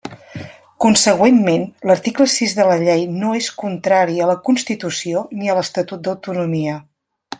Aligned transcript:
Consegüentment, 0.85 1.65
l'article 1.89 2.27
sis 2.35 2.55
de 2.59 2.65
la 2.69 2.77
Llei 2.85 3.05
no 3.17 3.35
és 3.41 3.51
contrari 3.65 4.17
a 4.27 4.31
la 4.31 4.37
Constitució 4.49 5.23
ni 5.43 5.53
a 5.55 5.59
l'Estatut 5.61 6.07
d'autonomia. 6.09 6.81